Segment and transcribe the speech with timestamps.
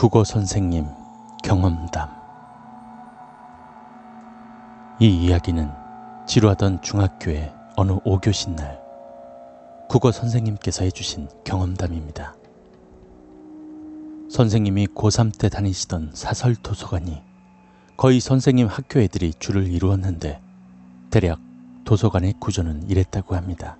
[0.00, 0.86] 국어 선생님
[1.44, 2.08] 경험담
[4.98, 5.70] 이 이야기는
[6.26, 8.80] 지루하던 중학교의 어느 5교시 날
[9.90, 12.34] 국어 선생님께서 해주신 경험담입니다.
[14.30, 17.20] 선생님이 고3 때 다니시던 사설 도서관이
[17.98, 20.40] 거의 선생님 학교 애들이 줄을 이루었는데
[21.10, 21.40] 대략
[21.84, 23.76] 도서관의 구조는 이랬다고 합니다.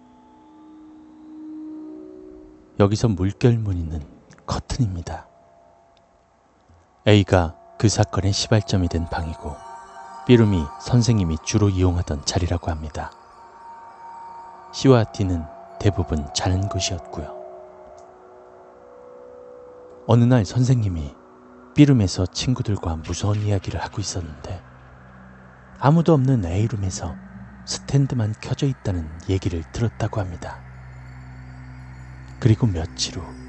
[2.79, 4.03] 여기서 물결무늬는
[4.45, 5.30] 커튼입니다.
[7.09, 9.57] A가 그 사건의 시발점이 된 방이고
[10.27, 13.11] B룸이 선생님이 주로 이용하던 자리라고 합니다.
[14.75, 15.43] C와 D는
[15.81, 17.41] 대부분 자는 곳이었고요.
[20.07, 21.15] 어느 날 선생님이
[21.75, 24.63] B룸에서 친구들과 무서운 이야기를 하고 있었는데
[25.79, 27.17] 아무도 없는 A룸에서
[27.65, 30.61] 스탠드만 켜져 있다는 얘기를 들었다고 합니다.
[32.39, 33.40] 그리고 며칠 후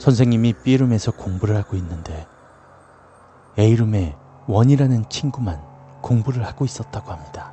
[0.00, 2.26] 선생님이 B룸에서 공부를 하고 있는데
[3.58, 5.62] A룸에 원이라는 친구만
[6.00, 7.52] 공부를 하고 있었다고 합니다.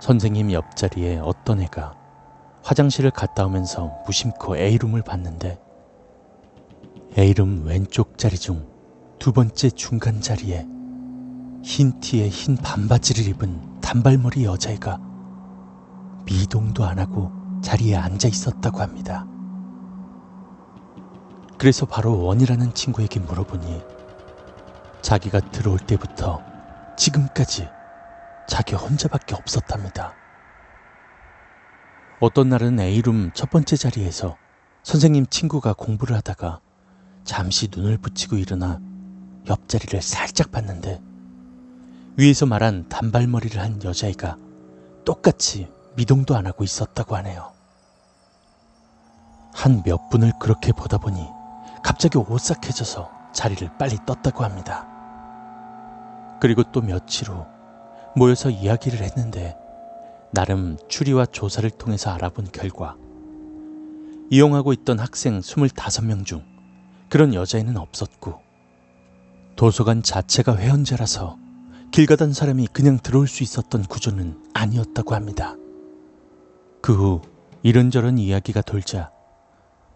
[0.00, 1.94] 선생님 옆자리에 어떤 애가
[2.62, 5.58] 화장실을 갔다 오면서 무심코 A룸을 봤는데
[7.16, 8.76] A룸 왼쪽 자리 중
[9.18, 10.66] 두 번째 중간 자리에
[11.64, 15.00] 흰 티에 흰 반바지를 입은 단발머리 여자애가
[16.24, 17.32] 미동도 안 하고
[17.62, 19.26] 자리에 앉아 있었다고 합니다.
[21.58, 23.82] 그래서 바로 원이라는 친구에게 물어보니
[25.02, 26.42] 자기가 들어올 때부터
[26.96, 27.68] 지금까지
[28.48, 30.14] 자기 혼자밖에 없었답니다.
[32.20, 34.38] 어떤 날은 A룸 첫 번째 자리에서
[34.82, 36.60] 선생님 친구가 공부를 하다가
[37.24, 38.80] 잠시 눈을 붙이고 일어나
[39.48, 41.00] 옆자리를 살짝 봤는데
[42.16, 44.36] 위에서 말한 단발머리를 한 여자애가
[45.04, 47.52] 똑같이 미동도 안 하고 있었다고 하네요.
[49.54, 51.35] 한 몇 분을 그렇게 보다 보니
[51.86, 54.88] 갑자기 오싹해져서 자리를 빨리 떴다고 합니다.
[56.40, 57.46] 그리고 또 며칠 후
[58.16, 59.56] 모여서 이야기를 했는데
[60.32, 62.96] 나름 추리와 조사를 통해서 알아본 결과
[64.30, 66.44] 이용하고 있던 학생 25명 중
[67.08, 68.40] 그런 여자애는 없었고
[69.54, 71.38] 도서관 자체가 회원제라서
[71.92, 75.54] 길 가던 사람이 그냥 들어올 수 있었던 구조는 아니었다고 합니다.
[76.82, 77.22] 그 후
[77.62, 79.12] 이런저런 이야기가 돌자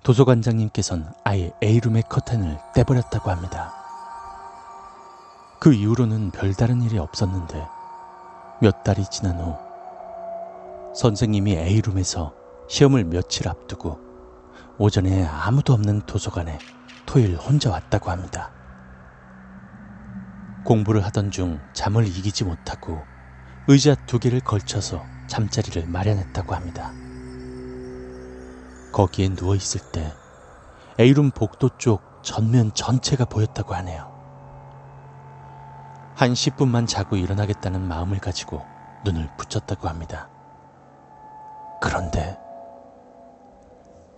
[0.03, 3.75] 도서관장님께선 아예 A룸의 커튼을 떼버렸다고 합니다.
[5.61, 7.67] 그 이후로는 별다른 일이 없었는데
[8.63, 9.57] 몇 달이 지난 후
[10.95, 12.35] 선생님이 A룸에서
[12.69, 14.01] 시험을 며칠 앞두고
[14.79, 16.59] 오전에 아무도 없는 도서관에
[17.05, 18.53] 토요일 혼자 왔다고 합니다.
[20.65, 23.07] 공부를 하던 중 잠을 이기지 못하고
[23.67, 26.95] 의자 두 개를 걸쳐서 잠자리를 마련했다고 합니다.
[28.93, 30.13] 거기에 누워 있을 때
[30.99, 34.11] A룸 복도 쪽 전면 전체가 보였다고 하네요.
[36.15, 38.63] 한 10분만 자고 일어나겠다는 마음을 가지고
[39.05, 40.29] 눈을 붙였다고 합니다.
[41.81, 42.39] 그런데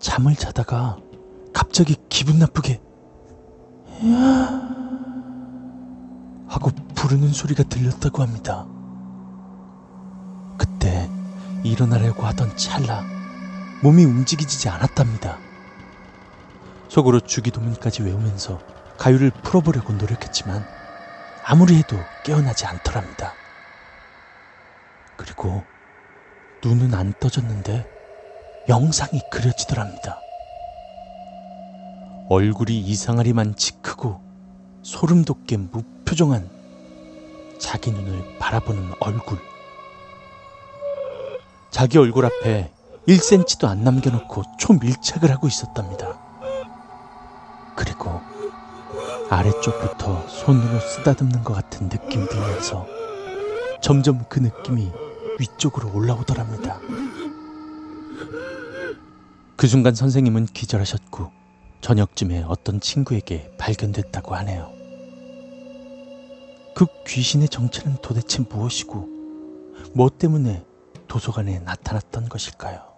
[0.00, 0.96] 잠을 자다가
[1.54, 2.80] 갑자기 기분 나쁘게
[6.48, 8.66] 하고 부르는 소리가 들렸다고 합니다.
[10.58, 11.08] 그때
[11.62, 13.21] 일어나려고 하던 찰나
[13.82, 15.40] 몸이 움직이지 않았답니다.
[16.88, 18.60] 속으로 주기도문까지 외우면서
[18.96, 20.64] 가유를 풀어보려고 노력했지만
[21.42, 23.34] 아무리 해도 깨어나지 않더랍니다.
[25.16, 25.64] 그리고
[26.64, 27.84] 눈은 안 떠졌는데
[28.68, 30.20] 영상이 그려지더랍니다.
[32.28, 34.22] 얼굴이 이상하리만치 크고
[34.84, 36.48] 소름 돋게 무표정한
[37.58, 39.38] 자기 눈을 바라보는 얼굴.
[41.72, 42.70] 자기 얼굴 앞에
[43.08, 46.18] 1cm도 안 남겨놓고 초밀착을 하고 있었답니다.
[47.74, 48.20] 그리고
[49.28, 52.86] 아래쪽부터 손으로 쓰다듬는 것 같은 느낌이 들면서
[53.80, 54.92] 점점 그 느낌이
[55.40, 56.78] 위쪽으로 올라오더랍니다.
[59.56, 61.30] 그 순간 선생님은 기절하셨고
[61.80, 64.70] 저녁쯤에 어떤 친구에게 발견됐다고 하네요.
[66.74, 69.08] 그 귀신의 정체는 도대체 무엇이고,
[69.94, 70.64] 뭐 때문에
[71.08, 72.91] 도서관에 나타났던 것일까요?